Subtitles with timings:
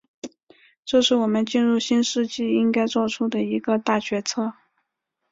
[0.83, 4.53] 这是我们进入新世纪应该作出的一个大决策。